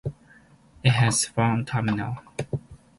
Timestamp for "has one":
0.89-1.63